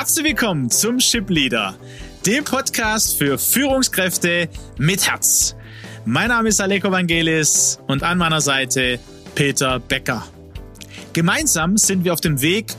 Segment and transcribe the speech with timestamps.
[0.00, 1.76] Herzlich willkommen zum Ship Leader,
[2.24, 5.54] dem Podcast für Führungskräfte mit Herz.
[6.06, 8.98] Mein Name ist Aleko Vangelis und an meiner Seite
[9.34, 10.24] Peter Becker.
[11.12, 12.72] Gemeinsam sind wir auf dem Weg,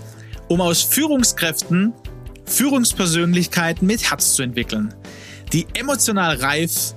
[0.48, 1.94] um aus Führungskräften
[2.48, 4.92] Führungspersönlichkeiten mit Herz zu entwickeln,
[5.54, 6.96] die emotional reif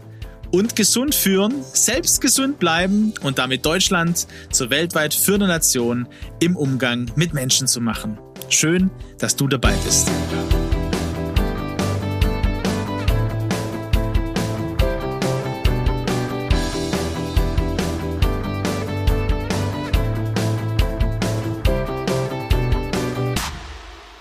[0.51, 6.09] und gesund führen, selbst gesund bleiben und damit Deutschland zur weltweit führenden Nation
[6.41, 8.19] im Umgang mit Menschen zu machen.
[8.49, 10.11] Schön, dass du dabei bist.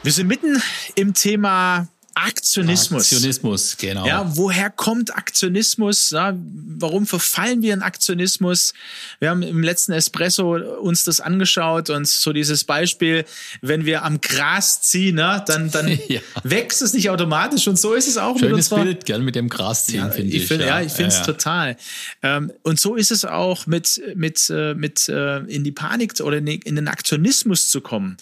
[0.04, 0.62] Wir sind mitten
[0.96, 3.04] im Thema Aktionismus.
[3.12, 4.06] Aktionismus, genau.
[4.06, 6.12] Ja, woher kommt Aktionismus?
[6.12, 6.38] Ja,
[6.78, 8.74] warum verfallen wir in Aktionismus?
[9.20, 13.26] Wir haben im letzten Espresso uns das angeschaut und so dieses Beispiel,
[13.62, 16.20] wenn wir am Gras ziehen, ne, dann, dann ja.
[16.44, 19.36] wächst es nicht automatisch und so ist es auch Schönes mit unserer, Bild, gell, mit
[19.36, 20.48] dem Gras ziehen, ja, finde ich.
[20.48, 20.82] Find, ja.
[20.82, 21.78] ich finde es total.
[22.22, 26.38] Ähm, und so ist es auch mit, mit, äh, mit äh, in die Panik oder
[26.38, 28.18] in den Aktionismus zu kommen,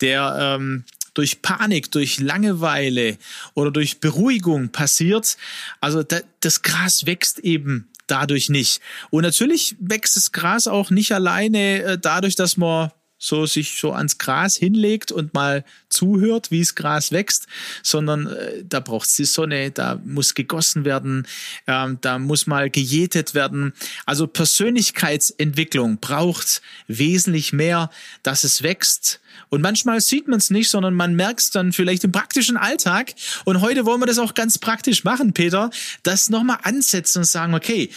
[0.00, 0.84] der ähm,
[1.16, 3.16] durch Panik, durch Langeweile
[3.54, 5.36] oder durch Beruhigung passiert.
[5.80, 8.80] Also da, das Gras wächst eben dadurch nicht.
[9.10, 13.92] Und natürlich wächst das Gras auch nicht alleine äh, dadurch, dass man so sich so
[13.92, 17.46] ans Gras hinlegt und mal zuhört, wie das Gras wächst,
[17.82, 21.26] sondern äh, da braucht es die Sonne, da muss gegossen werden,
[21.66, 23.72] ähm, da muss mal gejätet werden.
[24.04, 27.90] Also Persönlichkeitsentwicklung braucht wesentlich mehr,
[28.22, 29.20] dass es wächst.
[29.48, 33.14] Und manchmal sieht man es nicht, sondern man merkt es dann vielleicht im praktischen Alltag.
[33.44, 35.70] Und heute wollen wir das auch ganz praktisch machen, Peter,
[36.02, 37.90] das nochmal ansetzen und sagen, okay,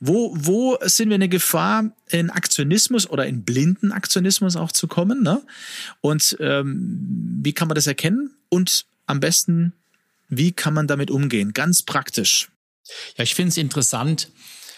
[0.00, 5.22] wo, wo sind wir eine Gefahr, in Aktionismus oder in blinden Aktionismus auch zu kommen?
[5.22, 5.42] Ne?
[6.00, 8.30] Und ähm, wie kann man das erkennen?
[8.48, 9.72] Und am besten,
[10.28, 11.52] wie kann man damit umgehen?
[11.52, 12.48] Ganz praktisch.
[13.16, 14.30] Ja, ich finde es interessant,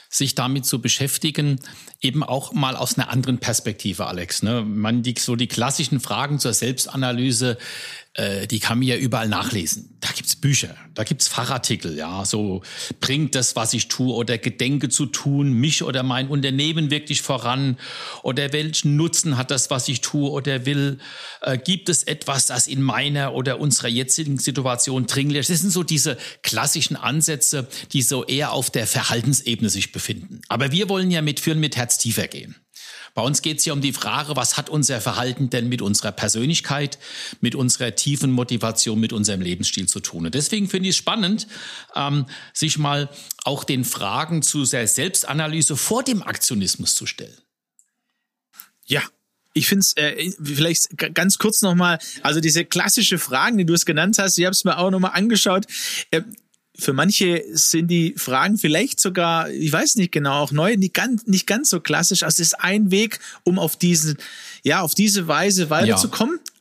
[0.09, 1.61] sich damit zu beschäftigen,
[2.01, 4.43] eben auch mal aus einer anderen Perspektive, Alex.
[4.43, 4.63] Ne?
[4.63, 7.59] Man die, so die klassischen Fragen zur Selbstanalyse,
[8.15, 9.90] äh, die kann man ja überall nachlesen.
[10.01, 12.63] Da gibt's Bücher, da gibt's Fachartikel, ja, so
[13.01, 17.77] bringt das, was ich tue oder gedenke zu tun, mich oder mein Unternehmen wirklich voran
[18.23, 21.01] oder welchen Nutzen hat das, was ich tue oder will,
[21.43, 25.51] äh, gibt es etwas, das in meiner oder unserer jetzigen Situation dringlich ist.
[25.51, 30.41] Das sind so diese klassischen Ansätze, die so eher auf der Verhaltensebene sich befinden.
[30.49, 32.57] Aber wir wollen ja mit Führen mit Herz tiefer gehen.
[33.21, 36.11] Bei uns geht es ja um die Frage, was hat unser Verhalten denn mit unserer
[36.11, 36.99] Persönlichkeit,
[37.43, 40.25] mit unserer tiefen Motivation, mit unserem Lebensstil zu tun.
[40.25, 41.47] Und deswegen finde ich es spannend,
[41.95, 43.11] ähm, sich mal
[43.45, 47.37] auch den Fragen zu der Selbstanalyse vor dem Aktionismus zu stellen.
[48.87, 49.03] Ja,
[49.53, 53.85] ich finde es äh, vielleicht ganz kurz nochmal, also diese klassische Fragen, die du es
[53.85, 55.67] genannt hast, ich habe es mir auch nochmal angeschaut.
[56.11, 56.23] Äh,
[56.81, 61.27] für manche sind die Fragen vielleicht sogar, ich weiß nicht genau, auch neu, nicht ganz,
[61.27, 62.23] nicht ganz so klassisch.
[62.23, 64.17] Also es ist ein Weg, um auf diesen,
[64.63, 66.41] ja, auf diese Weise weiterzukommen.
[66.45, 66.53] Ja.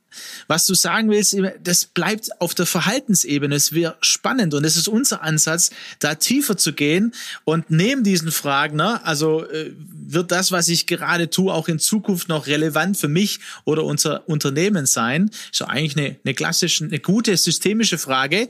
[0.48, 3.56] Was du sagen willst, das bleibt auf der Verhaltensebene.
[3.56, 5.70] Es wäre spannend und es ist unser Ansatz,
[6.00, 7.14] da tiefer zu gehen
[7.46, 9.72] und neben diesen Fragen, ne, also äh,
[10.14, 14.28] wird das, was ich gerade tue, auch in Zukunft noch relevant für mich oder unser
[14.28, 15.30] Unternehmen sein?
[15.52, 18.50] Ist ja eigentlich eine, eine klassische, eine gute systemische Frage.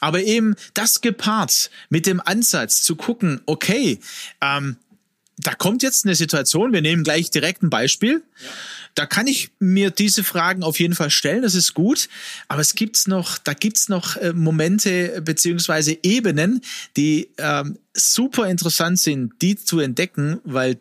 [0.00, 3.98] Aber eben das gepaart mit dem Ansatz zu gucken, okay,
[4.40, 4.76] ähm,
[5.38, 8.22] da kommt jetzt eine Situation, wir nehmen gleich direkt ein Beispiel.
[8.42, 8.50] Ja.
[8.94, 12.08] Da kann ich mir diese Fragen auf jeden Fall stellen, das ist gut.
[12.46, 16.60] Aber es gibt's noch, da gibt's noch äh, Momente beziehungsweise Ebenen,
[16.96, 20.78] die ähm, super interessant sind, die zu entdecken, weil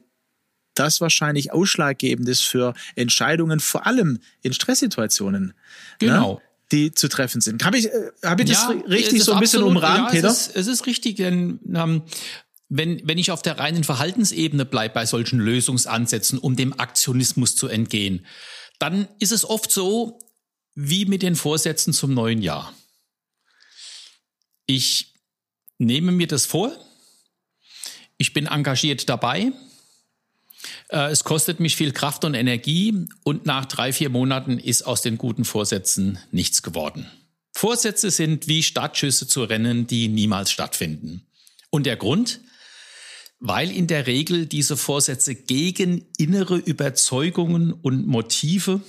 [0.75, 5.47] das wahrscheinlich ausschlaggebend ist für Entscheidungen, vor allem in Stresssituationen.
[5.47, 5.53] Ne?
[6.00, 6.34] Genau.
[6.35, 6.41] Ne?
[6.72, 7.63] die zu treffen sind.
[7.66, 10.29] Habe ich, äh, hab ich das ja, richtig so ein bisschen umrahmt, ja, Peter?
[10.29, 12.01] Es ist, es ist richtig, denn ähm,
[12.67, 17.67] wenn, wenn ich auf der reinen Verhaltensebene bleibe bei solchen Lösungsansätzen, um dem Aktionismus zu
[17.67, 18.25] entgehen,
[18.79, 20.19] dann ist es oft so
[20.73, 22.73] wie mit den Vorsätzen zum neuen Jahr.
[24.66, 25.14] Ich
[25.78, 26.72] nehme mir das vor,
[28.17, 29.52] ich bin engagiert dabei,
[30.90, 35.18] es kostet mich viel Kraft und Energie und nach drei, vier Monaten ist aus den
[35.18, 37.08] guten Vorsätzen nichts geworden.
[37.52, 41.26] Vorsätze sind wie Startschüsse zu Rennen, die niemals stattfinden.
[41.70, 42.41] Und der Grund?
[43.46, 48.79] weil in der Regel diese Vorsätze gegen innere Überzeugungen und Motive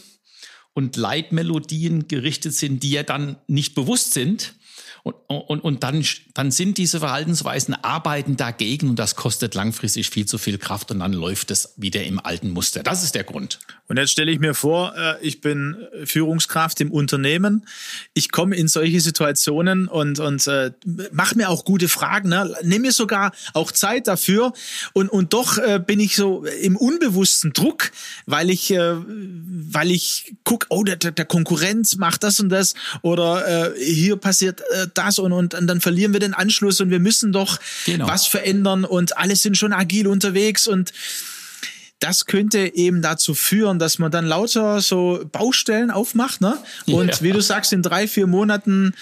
[0.74, 4.54] und Leitmelodien gerichtet sind, die ja dann nicht bewusst sind
[5.04, 6.02] Und, und, und dann,
[6.32, 11.00] dann sind diese Verhaltensweisen arbeiten dagegen und das kostet langfristig viel zu viel Kraft und
[11.00, 12.82] dann läuft es wieder im alten Muster.
[12.82, 13.58] Das ist der Grund.
[13.86, 17.66] Und jetzt stelle ich mir vor, äh, ich bin Führungskraft im Unternehmen.
[18.14, 20.70] Ich komme in solche Situationen und, und äh,
[21.12, 22.30] mache mir auch gute Fragen.
[22.30, 22.54] Ne?
[22.62, 24.52] Nehme mir sogar auch Zeit dafür.
[24.94, 27.90] Und, und doch äh, bin ich so im unbewussten Druck,
[28.24, 33.74] weil ich, äh, weil ich guck, oh, der, der Konkurrenz macht das und das oder
[33.74, 37.00] äh, hier passiert äh, das und, und, und dann verlieren wir den Anschluss und wir
[37.00, 38.08] müssen doch genau.
[38.08, 40.92] was verändern und alle sind schon agil unterwegs und
[42.00, 46.58] das könnte eben dazu führen, dass man dann lauter so Baustellen aufmacht, ne?
[46.86, 47.20] Und ja.
[47.22, 48.94] wie du sagst, in drei, vier Monaten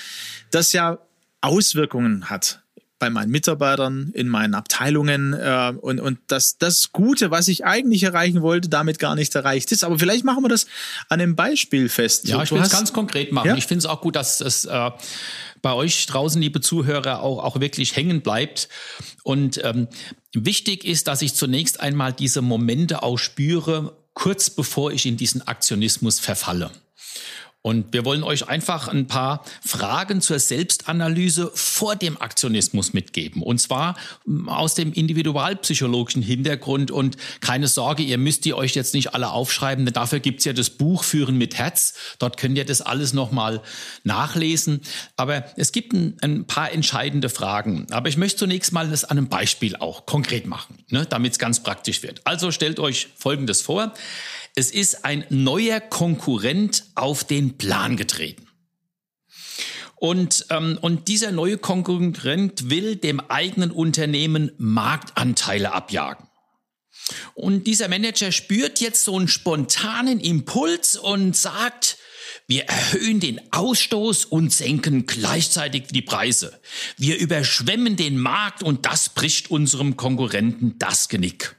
[0.51, 0.99] das ja
[1.41, 2.62] Auswirkungen hat
[3.03, 8.05] bei meinen Mitarbeitern, in meinen Abteilungen äh, und, und dass das Gute, was ich eigentlich
[8.05, 9.83] erreichen wollte, damit gar nicht erreicht ist.
[9.83, 10.69] Aber vielleicht machen wir das
[11.09, 12.29] an einem Beispiel fest.
[12.29, 13.49] Ja, ich will es ganz konkret machen.
[13.49, 13.57] Ja?
[13.57, 14.91] Ich finde es auch gut, dass es äh,
[15.63, 18.69] bei euch draußen, liebe Zuhörer, auch, auch wirklich hängen bleibt.
[19.25, 19.89] Und ähm,
[20.33, 25.43] wichtig ist, dass ich zunächst einmal diese Momente auch spüre, kurz bevor ich in diesen
[25.43, 26.71] Aktionismus verfalle.
[27.63, 33.41] Und wir wollen euch einfach ein paar Fragen zur Selbstanalyse vor dem Aktionismus mitgeben.
[33.41, 36.91] Und zwar hm, aus dem individualpsychologischen Hintergrund.
[36.91, 40.53] Und keine Sorge, ihr müsst die euch jetzt nicht alle aufschreiben, denn dafür gibt's ja
[40.53, 41.95] das Buch Führen mit Herz.
[42.19, 43.63] Dort könnt ihr das alles nochmal
[44.03, 44.81] nachlesen.
[45.17, 47.87] Aber es gibt ein, ein, paar entscheidende Fragen.
[47.93, 51.39] Aber ich möchte zunächst mal das an einem Beispiel auch konkret machen, ne, damit es
[51.39, 52.23] ganz praktisch wird.
[52.25, 53.95] Also stellt euch Folgendes vor.
[54.55, 58.47] Es ist ein neuer Konkurrent auf den Plan getreten.
[59.97, 66.27] Und, ähm, und dieser neue Konkurrent will dem eigenen Unternehmen Marktanteile abjagen.
[67.35, 71.99] Und dieser Manager spürt jetzt so einen spontanen Impuls und sagt,
[72.47, 76.61] wir erhöhen den Ausstoß und senken gleichzeitig die Preise.
[76.99, 81.57] Wir überschwemmen den Markt und das bricht unserem Konkurrenten das Genick.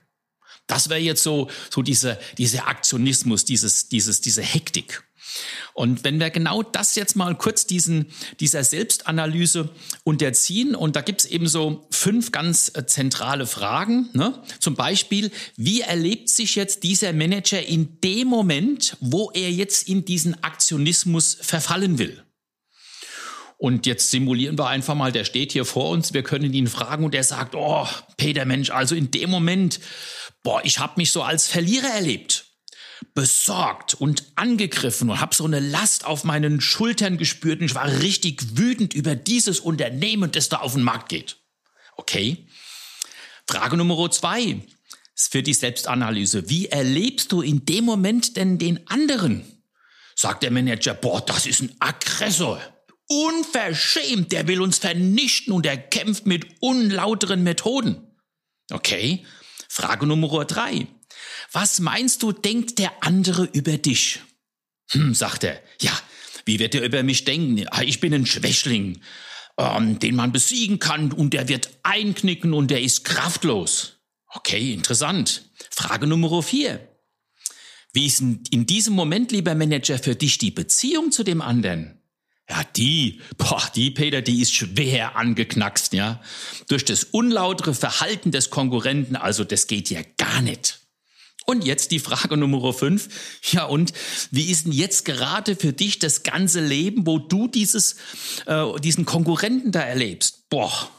[0.74, 5.04] Das wäre jetzt so, so diese, dieser Aktionismus, dieses, dieses, diese Hektik.
[5.76, 8.08] Und wenn wir genau das jetzt mal kurz diesen,
[8.40, 9.70] dieser Selbstanalyse
[10.04, 14.10] unterziehen, und da gibt's eben so fünf ganz äh, zentrale Fragen.
[14.14, 14.42] Ne?
[14.60, 20.06] Zum Beispiel, wie erlebt sich jetzt dieser Manager in dem Moment, wo er jetzt in
[20.06, 22.24] diesen Aktionismus verfallen will?
[23.64, 27.06] Und jetzt simulieren wir einfach mal, der steht hier vor uns, wir können ihn fragen
[27.06, 27.88] und er sagt, oh,
[28.18, 29.80] Peter Mensch, also in dem Moment,
[30.44, 32.44] boah, ich habe mich so als Verlierer erlebt.
[33.14, 37.88] Besorgt und angegriffen und habe so eine Last auf meinen Schultern gespürt und ich war
[38.02, 41.38] richtig wütend über dieses Unternehmen, das da auf den Markt geht.
[41.96, 42.46] Okay.
[43.48, 44.60] Frage Nummer zwei
[45.16, 46.50] ist für die Selbstanalyse.
[46.50, 49.46] Wie erlebst du in dem Moment denn den anderen?
[50.16, 52.60] Sagt der Manager, boah, das ist ein Aggressor.
[53.08, 58.08] Unverschämt, der will uns vernichten und er kämpft mit unlauteren Methoden.
[58.72, 59.26] Okay.
[59.68, 60.88] Frage Nummer drei.
[61.52, 64.20] Was meinst du, denkt der andere über dich?
[64.92, 65.62] Hm, sagt er.
[65.82, 65.92] Ja,
[66.46, 67.66] wie wird er über mich denken?
[67.82, 69.02] Ich bin ein Schwächling,
[69.58, 73.98] ähm, den man besiegen kann und der wird einknicken und der ist kraftlos.
[74.28, 75.50] Okay, interessant.
[75.70, 76.88] Frage Nummer vier.
[77.94, 82.03] Wie ist in diesem Moment, lieber Manager, für dich die Beziehung zu dem anderen?
[82.50, 86.22] Ja, die, boah, die Peter, die ist schwer angeknackst, ja.
[86.68, 90.80] Durch das unlautere Verhalten des Konkurrenten, also das geht ja gar nicht.
[91.46, 93.10] Und jetzt die Frage Nummer fünf.
[93.52, 93.94] Ja, und
[94.32, 97.98] wie ist denn jetzt gerade für dich das ganze Leben, wo du dieses,
[98.46, 100.50] äh, diesen Konkurrenten da erlebst?
[100.50, 100.90] Boah,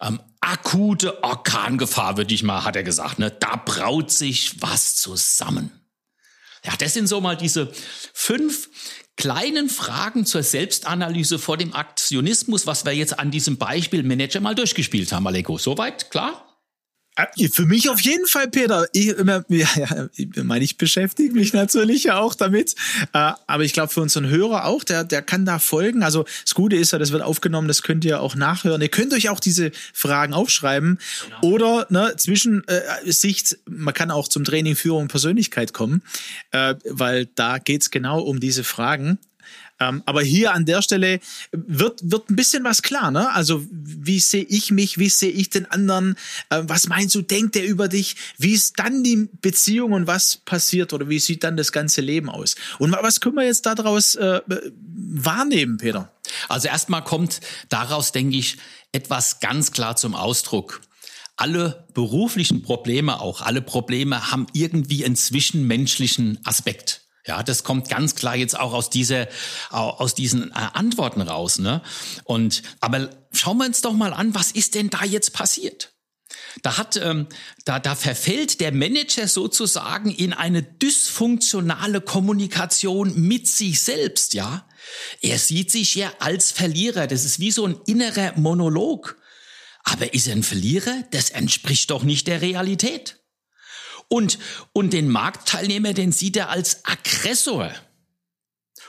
[0.00, 3.18] ähm, akute Orkangefahr, würde ich mal, hat er gesagt.
[3.18, 3.30] Ne?
[3.30, 5.81] Da braut sich was zusammen.
[6.64, 7.72] Ja, das sind so mal diese
[8.12, 8.68] fünf
[9.16, 14.54] kleinen Fragen zur Selbstanalyse vor dem Aktionismus, was wir jetzt an diesem Beispiel Manager mal
[14.54, 15.58] durchgespielt haben, Aleko.
[15.58, 16.51] Soweit, klar?
[17.16, 18.86] Äh, für mich auf jeden Fall, Peter.
[18.92, 19.06] Ich,
[19.48, 22.74] ja, ja, ich meine, ich beschäftige mich natürlich auch damit.
[23.12, 26.02] Äh, aber ich glaube, für unseren Hörer auch, der, der kann da folgen.
[26.02, 28.80] Also das Gute ist ja, das wird aufgenommen, das könnt ihr auch nachhören.
[28.80, 30.98] Ihr könnt euch auch diese Fragen aufschreiben.
[31.24, 31.54] Genau.
[31.54, 36.02] Oder ne, zwischen äh, Sicht, man kann auch zum Training Führung Persönlichkeit kommen,
[36.52, 39.18] äh, weil da geht's genau um diese Fragen.
[39.82, 41.20] Ähm, aber hier an der Stelle
[41.50, 43.32] wird, wird ein bisschen was klar, ne?
[43.32, 44.98] Also, wie sehe ich mich?
[44.98, 46.16] Wie sehe ich den anderen?
[46.50, 48.16] Äh, was meinst du, denkt er über dich?
[48.38, 52.30] Wie ist dann die Beziehung und was passiert oder wie sieht dann das ganze Leben
[52.30, 52.54] aus?
[52.78, 56.12] Und was können wir jetzt daraus äh, wahrnehmen, Peter?
[56.48, 58.58] Also erstmal kommt daraus, denke ich,
[58.92, 60.80] etwas ganz klar zum Ausdruck
[61.36, 67.01] alle beruflichen Probleme auch, alle Probleme haben irgendwie einen zwischenmenschlichen Aspekt.
[67.26, 69.28] Ja, das kommt ganz klar jetzt auch aus dieser,
[69.70, 71.80] aus diesen äh, Antworten raus, ne?
[72.24, 75.92] Und, aber schauen wir uns doch mal an, was ist denn da jetzt passiert?
[76.62, 77.28] Da hat, ähm,
[77.64, 84.66] da, da verfällt der Manager sozusagen in eine dysfunktionale Kommunikation mit sich selbst, ja?
[85.20, 87.06] Er sieht sich ja als Verlierer.
[87.06, 89.16] Das ist wie so ein innerer Monolog.
[89.84, 91.04] Aber ist er ein Verlierer?
[91.12, 93.21] Das entspricht doch nicht der Realität.
[94.12, 94.38] Und,
[94.74, 97.72] und den Marktteilnehmer, den sieht er als Aggressor.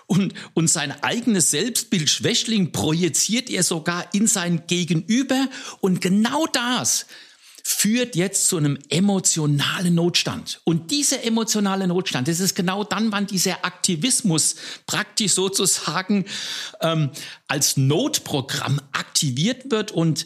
[0.06, 5.48] Und, und sein eigenes Selbstbild Schwächling projiziert er sogar in sein Gegenüber.
[5.80, 7.06] Und genau das
[7.64, 10.60] führt jetzt zu einem emotionalen Notstand.
[10.66, 14.56] Und dieser emotionale Notstand, das ist genau dann, wann dieser Aktivismus
[14.88, 16.26] praktisch sozusagen
[16.82, 17.12] ähm,
[17.48, 20.26] als Notprogramm aktiviert wird und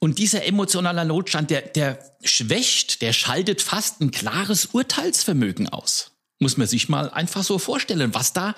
[0.00, 6.12] und dieser emotionale Notstand, der, der schwächt, der schaltet fast ein klares Urteilsvermögen aus.
[6.38, 8.54] Muss man sich mal einfach so vorstellen, was da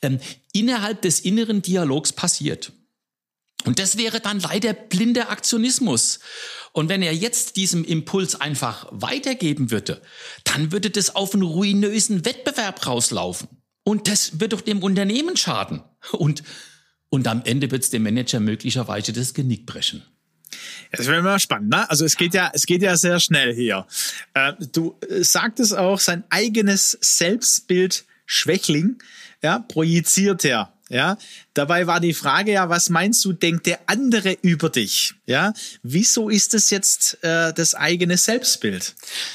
[0.00, 0.20] ähm,
[0.52, 2.72] innerhalb des inneren Dialogs passiert.
[3.64, 6.20] Und das wäre dann leider blinder Aktionismus.
[6.72, 10.02] Und wenn er jetzt diesem Impuls einfach weitergeben würde,
[10.44, 13.48] dann würde das auf einen ruinösen Wettbewerb rauslaufen.
[13.82, 15.82] Und das wird doch dem Unternehmen schaden.
[16.12, 16.44] Und,
[17.08, 20.04] und am Ende wird es dem Manager möglicherweise das Genick brechen.
[20.92, 21.88] Das wäre immer spannend, ne?
[21.90, 23.86] Also es geht ja, es geht ja sehr schnell hier.
[24.34, 28.98] Äh, du äh, sagtest auch, sein eigenes Selbstbild Schwächling,
[29.42, 30.72] ja, projiziert er.
[30.88, 31.18] Ja,
[31.54, 35.14] dabei war die Frage ja, was meinst du, denkt der andere über dich?
[35.26, 35.52] Ja,
[35.82, 38.94] wieso ist das jetzt äh, das eigene Selbstbild?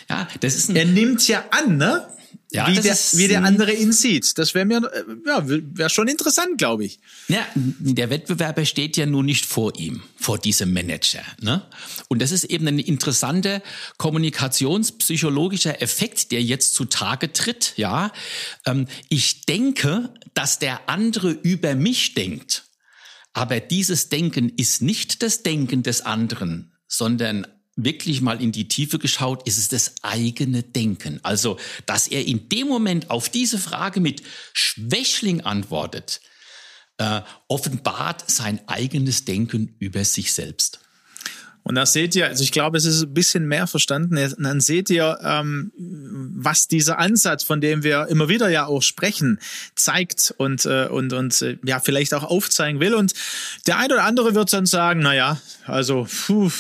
[0.10, 2.08] Ja, das ist ein er nimmt ja an, ne?
[2.54, 4.38] Ja, wie, der, wie der andere ihn sieht.
[4.38, 7.00] Das wäre mir äh, ja, wäre schon interessant, glaube ich.
[7.30, 11.24] Ja, der Wettbewerber steht ja nun nicht vor ihm, vor diesem Manager.
[11.40, 11.66] Ne?
[12.10, 13.62] Und das ist eben ein interessanter
[13.98, 17.74] kommunikationspsychologischer Effekt, der jetzt zutage tritt.
[17.78, 18.12] Ja,
[18.66, 22.66] ähm, ich denke, dass der andere über mich denkt.
[23.34, 27.48] Aber dieses Denken ist nicht das Denken des anderen, sondern
[27.84, 31.20] wirklich mal in die Tiefe geschaut, ist es das eigene Denken.
[31.24, 34.22] Also, dass er in dem Moment auf diese Frage mit
[34.54, 36.22] Schwächling antwortet,
[36.98, 40.80] äh, offenbart sein eigenes Denken über sich selbst.
[41.64, 44.16] Und da seht ihr, also ich glaube, es ist ein bisschen mehr verstanden.
[44.40, 49.40] Dann seht ihr, ähm, was dieser Ansatz, von dem wir immer wieder ja auch sprechen,
[49.76, 52.96] zeigt und äh, und und äh, ja vielleicht auch aufzeigen will.
[52.96, 53.14] Und
[53.68, 56.52] der eine oder andere wird dann sagen, na ja, also puh,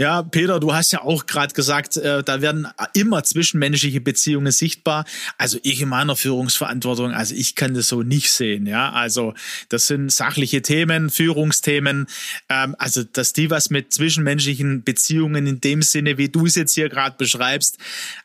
[0.00, 5.04] ja, Peter, du hast ja auch gerade gesagt, äh, da werden immer zwischenmenschliche Beziehungen sichtbar.
[5.36, 8.64] Also ich in meiner Führungsverantwortung, also ich kann das so nicht sehen.
[8.64, 9.34] Ja, also
[9.68, 12.06] das sind sachliche Themen, Führungsthemen.
[12.48, 16.72] Ähm, also dass die was mit zwischenmenschlichen Beziehungen in dem Sinne, wie du es jetzt
[16.72, 17.76] hier gerade beschreibst,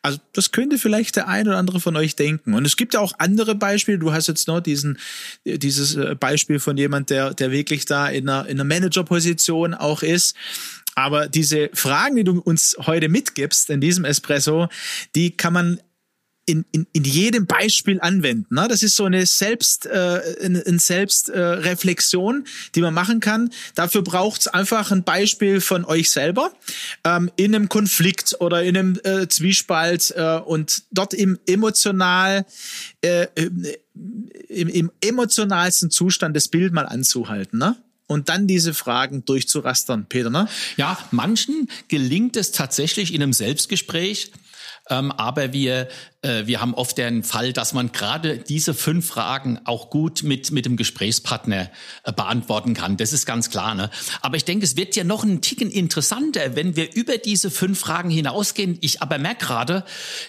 [0.01, 2.53] also das könnte vielleicht der ein oder andere von euch denken.
[2.53, 4.00] Und es gibt ja auch andere Beispiele.
[4.00, 4.98] Du hast jetzt noch diesen
[5.44, 10.03] dieses äh, Beispiel von jemand, der der wirklich da in einer, in einer Managerposition auch
[10.03, 10.38] ist.
[10.95, 14.69] Aber diese Fragen, die du uns heute mitgibst in diesem Espresso,
[15.13, 15.79] die kann man
[16.45, 18.53] in, in, in jedem Beispiel anwenden.
[18.53, 18.67] Ne?
[18.69, 23.49] Das ist so eine Selbst, äh, eine Selbstreflexion, die man machen kann.
[23.73, 26.53] Dafür braucht es einfach ein Beispiel von euch selber
[27.03, 32.45] ähm, in einem Konflikt oder in einem äh, Zwiespalt äh, und dort im emotional
[33.01, 33.27] äh,
[34.49, 37.57] im, im emotionalsten Zustand das Bild mal anzuhalten.
[37.57, 37.75] Ne?
[38.07, 40.47] Und dann diese Fragen durchzurastern, Peter, ne?
[40.77, 44.31] Ja, manchen gelingt es tatsächlich in einem Selbstgespräch,
[44.89, 45.88] ähm, aber wir
[46.25, 50.51] äh, wir haben oft den Fall, dass man gerade diese fünf Fragen auch gut mit,
[50.51, 51.70] mit dem Gesprächspartner
[52.03, 52.98] äh, beantworten kann.
[52.98, 53.75] Das ist ganz klar.
[53.75, 53.89] Ne?
[54.22, 57.79] Aber ich denke, es wird ja noch einen Ticken interessanter, wenn wir über diese fünf
[57.79, 58.77] Fragen hinausgehen.
[58.82, 59.84] Ich aber merke gerade,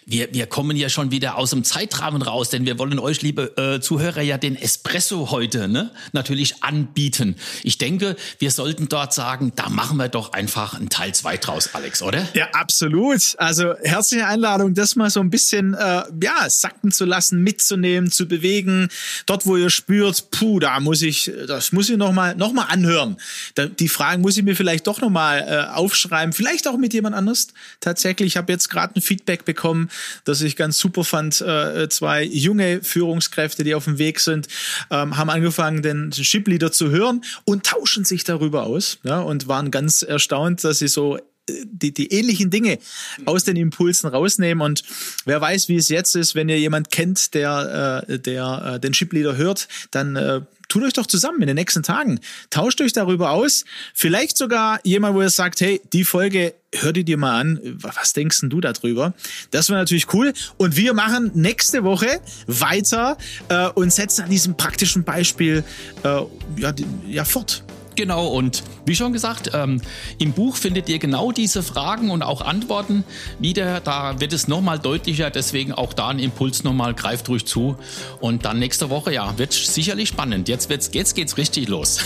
[0.05, 3.57] wir, wir kommen ja schon wieder aus dem Zeitrahmen raus, denn wir wollen euch, liebe
[3.57, 7.37] äh, Zuhörer, ja den Espresso heute ne, natürlich anbieten.
[7.63, 11.71] Ich denke, wir sollten dort sagen, da machen wir doch einfach einen Teil zwei draus,
[11.75, 12.27] Alex, oder?
[12.35, 13.35] Ja, absolut.
[13.39, 18.11] Also herzliche Einladung, das mal so ein bisschen äh, äh, ja, sacken zu lassen, mitzunehmen,
[18.11, 18.89] zu bewegen.
[19.27, 23.17] Dort, wo ihr spürt, puh, da muss ich, das muss ich nochmal noch mal anhören.
[23.55, 26.33] Da, die Fragen muss ich mir vielleicht doch nochmal äh, aufschreiben.
[26.33, 27.49] Vielleicht auch mit jemand anders.
[27.81, 29.91] Tatsächlich, ich habe jetzt gerade ein Feedback bekommen,
[30.25, 31.41] das ich ganz super fand.
[31.41, 34.49] Äh, zwei junge Führungskräfte, die auf dem Weg sind,
[34.91, 39.71] ähm, haben angefangen, den Shipleader zu hören und tauschen sich darüber aus ja, und waren
[39.71, 42.79] ganz erstaunt, dass sie so die, die ähnlichen Dinge
[43.25, 44.65] aus den Impulsen rausnehmen.
[44.65, 44.83] Und
[45.25, 48.93] wer weiß, wie es jetzt ist, wenn ihr jemand kennt, der, äh, der äh, den
[48.93, 52.21] Chipleader hört, dann äh, tut euch doch zusammen in den nächsten Tagen.
[52.51, 53.65] Tauscht euch darüber aus.
[53.95, 57.61] Vielleicht sogar jemand, wo ihr sagt, hey, die Folge hör die dir mal an.
[57.81, 59.15] Was denkst du darüber?
[59.51, 60.33] Das wäre natürlich cool.
[60.57, 63.17] Und wir machen nächste Woche weiter
[63.49, 65.65] äh, und setzen an diesem praktischen Beispiel
[66.03, 66.21] äh,
[66.59, 66.75] ja,
[67.09, 67.65] ja, fort.
[67.97, 69.81] Genau, und wie schon gesagt, ähm,
[70.19, 73.05] im Buch findet ihr genau diese Fragen und auch Antworten
[73.39, 73.81] wieder.
[73.81, 77.77] Da wird es nochmal deutlicher, deswegen auch da ein Impuls nochmal, greift ruhig zu.
[78.21, 80.49] Und dann nächste Woche, ja, wird sicherlich spannend.
[80.49, 82.01] Jetzt, wird's, jetzt geht's richtig los.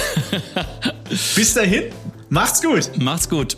[1.35, 1.92] Bis dahin,
[2.28, 2.92] macht's gut.
[2.97, 3.56] Macht's gut.